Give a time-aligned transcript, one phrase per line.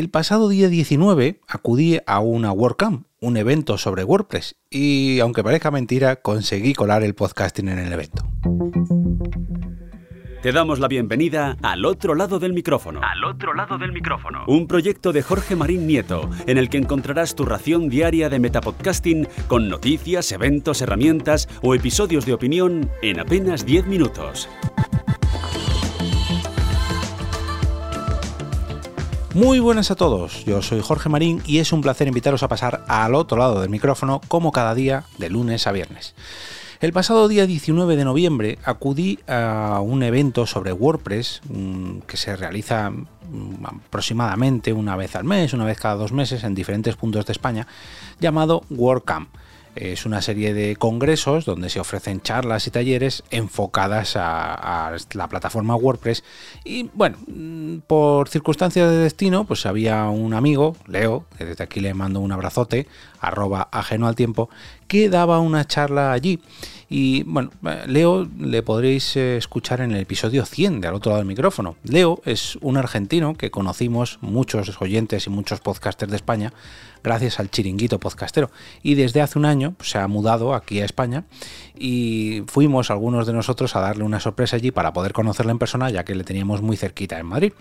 [0.00, 5.70] El pasado día 19 acudí a una WordCamp, un evento sobre WordPress, y aunque parezca
[5.70, 8.24] mentira, conseguí colar el podcasting en el evento.
[10.40, 13.02] Te damos la bienvenida al otro lado del micrófono.
[13.02, 14.44] Al otro lado del micrófono.
[14.46, 19.28] Un proyecto de Jorge Marín Nieto, en el que encontrarás tu ración diaria de metapodcasting
[19.48, 24.48] con noticias, eventos, herramientas o episodios de opinión en apenas 10 minutos.
[29.34, 32.82] Muy buenas a todos, yo soy Jorge Marín y es un placer invitaros a pasar
[32.88, 36.16] al otro lado del micrófono como cada día de lunes a viernes.
[36.80, 42.34] El pasado día 19 de noviembre acudí a un evento sobre WordPress mm, que se
[42.34, 47.24] realiza mm, aproximadamente una vez al mes, una vez cada dos meses en diferentes puntos
[47.24, 47.68] de España,
[48.18, 49.28] llamado WordCamp.
[49.80, 55.74] Es una serie de congresos donde se ofrecen charlas y talleres enfocadas a, la plataforma
[55.74, 56.22] WordPress.
[56.66, 61.80] Y bueno, mm, por circunstancias de destino, pues había un amigo, Leo, que desde aquí
[61.80, 62.88] le mando un abrazote,
[63.20, 64.50] arroba ajeno al tiempo,
[64.90, 66.40] que daba una charla allí.
[66.88, 67.52] Y bueno,
[67.86, 71.76] Leo le podréis eh, escuchar en el episodio 100 de al otro lado del micrófono.
[71.84, 76.52] Leo es un argentino que conocimos muchos oyentes y muchos podcasters de España
[77.04, 78.50] gracias al chiringuito podcastero.
[78.82, 81.22] Y desde hace un año se ha mudado aquí a España
[81.78, 85.88] y fuimos algunos de nosotros a darle una sorpresa allí para poder conocerle en persona,
[85.90, 87.52] ya que le teníamos muy cerquita en Madrid.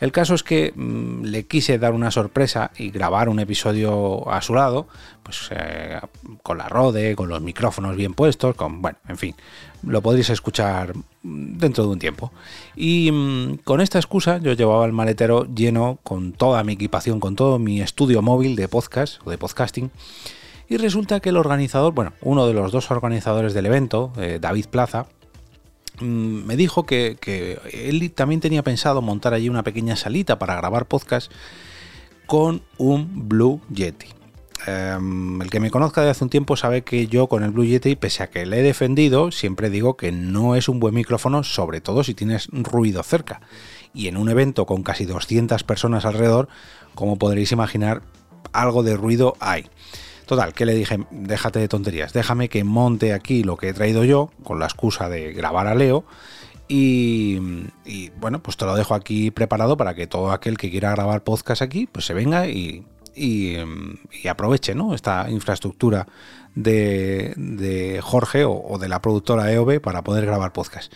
[0.00, 4.40] El caso es que mm, le quise dar una sorpresa y grabar un episodio a
[4.40, 4.88] su lado,
[5.22, 6.00] pues eh,
[6.42, 9.34] con la Rode, con los micrófonos bien puestos, con, bueno, en fin,
[9.82, 12.32] lo podréis escuchar dentro de un tiempo.
[12.74, 17.36] Y mm, con esta excusa yo llevaba el maletero lleno con toda mi equipación, con
[17.36, 19.90] todo mi estudio móvil de podcast o de podcasting.
[20.68, 24.66] Y resulta que el organizador, bueno, uno de los dos organizadores del evento, eh, David
[24.66, 25.19] Plaza, Mm,
[26.00, 27.16] me dijo que,
[27.72, 31.30] él también tenía pensado montar allí una pequeña salita para grabar podcast
[32.26, 34.06] con un Blue Yeti.
[34.66, 37.64] Em, el que me conozca de hace un tiempo sabe que yo con el Blue
[37.64, 41.44] Yeti, pese a que le he defendido, siempre digo que no es un buen micrófono,
[41.44, 43.40] sobre todo si tienes ruido cerca.
[43.94, 46.48] Y en un evento con casi 200 personas alrededor,
[46.94, 48.02] como podréis imaginar,
[48.52, 49.66] algo de ruido hay.
[50.30, 54.04] Total, que le dije, déjate de tonterías, déjame que monte aquí lo que he traído
[54.04, 56.04] yo, con la excusa de grabar a Leo.
[56.68, 57.36] Y,
[58.20, 61.62] bueno, pues te lo dejo aquí preparado para que todo aquel que quiera grabar podcast
[61.62, 62.86] aquí, pues se venga y,
[64.30, 64.94] aproveche ¿no?
[64.94, 66.06] esta infraestructura
[66.54, 70.92] de, de Jorge o, o, de la productora EOB para poder grabar podcast.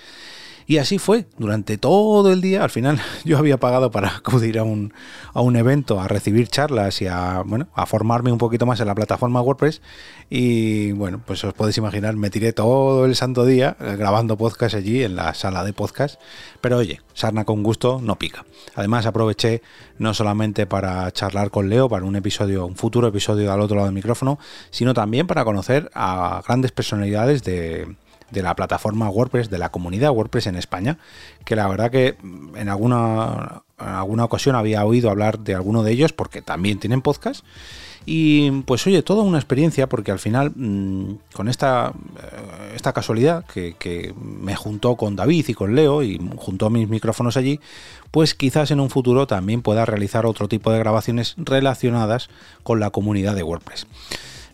[0.66, 4.64] Y así fue, durante todo el día, al final yo había pagado para acudir a
[4.64, 4.92] un,
[5.32, 8.86] a un evento, a recibir charlas y a, bueno, a formarme un poquito más en
[8.86, 9.82] la plataforma WordPress.
[10.30, 14.74] Y bueno, pues os podéis imaginar, me tiré todo el santo día eh, grabando podcast
[14.74, 16.20] allí en la sala de podcast.
[16.60, 18.44] Pero oye, sarna con gusto no pica.
[18.74, 19.62] Además aproveché
[19.98, 23.86] no solamente para charlar con Leo para un episodio, un futuro episodio al otro lado
[23.86, 24.38] del micrófono,
[24.70, 27.94] sino también para conocer a grandes personalidades de,
[28.34, 30.98] de la plataforma WordPress, de la comunidad WordPress en España,
[31.44, 32.16] que la verdad que
[32.56, 37.44] en alguna, alguna ocasión había oído hablar de alguno de ellos porque también tienen podcast.
[38.06, 43.46] Y pues oye, toda una experiencia porque al final mm, con esta, eh, esta casualidad
[43.46, 47.60] que, que, me juntó con David y con Leo y juntó mis micrófonos allí,
[48.10, 52.28] pues quizás en un futuro también pueda realizar otro tipo de grabaciones relacionadas
[52.62, 53.86] con la comunidad de WordPress.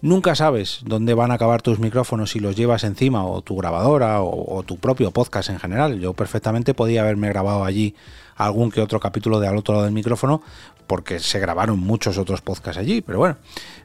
[0.02, 4.22] Nunca sabes dónde van a acabar tus micrófonos si los llevas encima o tu grabadora
[4.22, 6.00] o, tu propio podcast en general.
[6.00, 7.94] Yo perfectamente podía haberme grabado allí
[8.34, 10.40] algún que otro capítulo de al otro lado del micrófono
[10.90, 13.36] porque se grabaron muchos otros podcasts allí, pero bueno,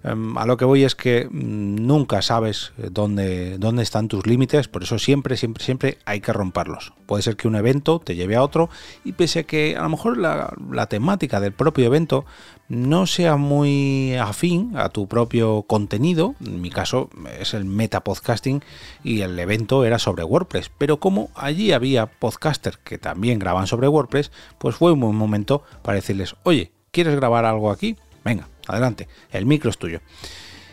[0.04, 4.26] em, a lo que voy es que mm, nunca sabes eh, dónde, dónde están tus
[4.26, 6.94] límites, por eso siempre, siempre, siempre hay que romperlos.
[7.06, 8.72] Puede ser que un evento te lleve a otro
[9.04, 12.26] y pese a que a lo mejor la, la temática del propio evento
[12.70, 18.64] no sea muy afín a tu propio contenido, en mi caso es el meta podcasting
[19.04, 23.88] y el evento era sobre WordPress, pero como allí había podcasters que también graban sobre
[23.88, 27.98] WordPress, pues fue un buen momento para decirles, oye, ¿Quieres grabar algo aquí?
[28.24, 30.00] Venga, adelante, el micro es tuyo.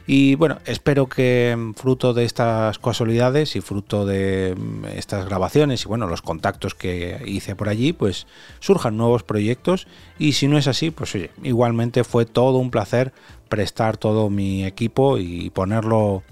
[0.06, 5.84] Y bueno, espero que mm, fruto de estas casualidades y fruto de mm, estas grabaciones
[5.84, 8.28] y bueno, los contactos que hice por allí, pues
[8.60, 9.88] surjan nuevos proyectos.
[10.16, 13.12] Y si no es así, pues oye, igualmente fue todo un placer
[13.48, 16.22] prestar todo mi equipo y ponerlo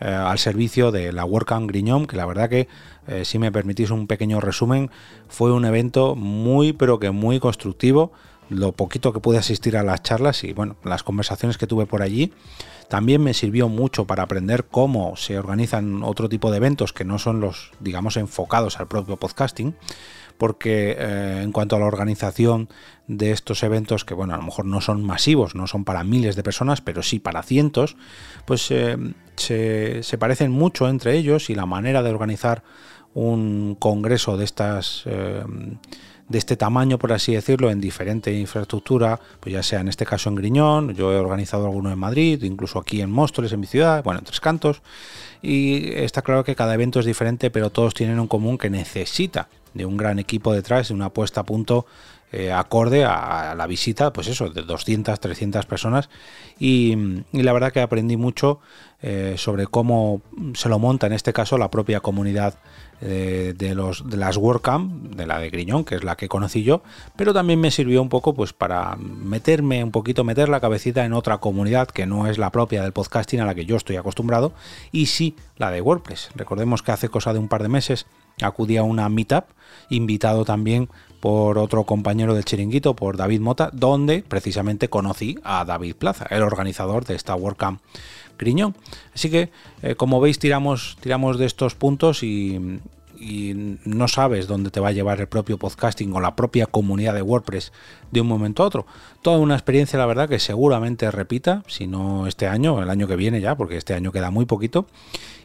[0.00, 2.68] eh, al servicio de la WordCamp Griñón, que la verdad que,
[3.06, 4.90] eh, si me permitís un pequeño resumen,
[5.26, 8.12] fue un evento muy, pero que muy constructivo
[8.48, 12.02] lo poquito que pude asistir a las charlas y bueno, las conversaciones que tuve por
[12.02, 12.32] allí,
[12.88, 17.18] también me sirvió mucho para aprender cómo se organizan otro tipo de eventos que no
[17.18, 19.76] son los, digamos, enfocados al propio podcasting,
[20.38, 22.68] porque eh, en cuanto a la organización
[23.06, 26.36] de estos eventos, que bueno, a lo mejor no son masivos, no son para miles
[26.36, 27.96] de personas, pero sí para cientos,
[28.46, 28.96] pues eh,
[29.36, 32.62] se, parecen mucho entre ellos y la manera de organizar
[33.12, 35.42] un congreso de estas eh,
[36.28, 40.28] de este tamaño, por así decirlo, en diferente infraestructura, pues ya sea en este caso
[40.28, 44.04] en Griñón, yo he organizado alguno en Madrid, incluso aquí en Móstoles, en mi ciudad,
[44.04, 44.82] bueno, en Tres Cantos,
[45.40, 49.48] y está claro que cada evento es diferente, pero todos tienen un común que necesita
[49.72, 51.86] de un gran equipo detrás, de una puesta a punto
[52.30, 56.10] eh, acorde a, la visita, pues eso, de 200, 300 personas.
[56.58, 56.96] Y,
[57.32, 58.60] la verdad que aprendí mucho
[59.00, 60.20] eh, sobre cómo
[60.54, 62.58] se lo monta en este caso la propia comunidad
[63.00, 66.64] eh, de, los, de las WordCamp, de la de Griñón, que es la que conocí
[66.64, 66.82] yo,
[67.14, 71.12] pero también me sirvió un poco pues para meterme un poquito, meter la cabecita en
[71.12, 74.52] otra comunidad que no es la propia del podcasting a la que yo estoy acostumbrado,
[74.90, 76.30] y sí la de WordPress.
[76.34, 78.06] Recordemos que hace cosa de un par de meses
[78.42, 79.44] acudí a una meetup,
[79.90, 80.88] invitado también
[81.20, 86.42] por otro compañero del chiringuito, por David Mota, donde precisamente conocí a David Plaza, el
[86.42, 87.80] organizador de esta WordCamp
[88.38, 88.74] Griñón.
[89.14, 89.50] Así que,
[89.82, 92.80] eh, como veis, tiramos, tiramos de estos puntos y,
[93.84, 97.22] no sabes dónde te va a llevar el propio podcasting o la propia comunidad de
[97.22, 97.72] WordPress
[98.12, 98.86] de un momento a otro.
[99.22, 103.16] Toda una experiencia, la verdad, que seguramente repita, si no este año, el año que
[103.16, 104.86] viene ya, porque este año queda muy poquito,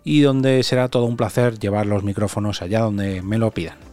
[0.04, 3.93] y donde será todo un placer llevar los micrófonos allá donde me lo pidan.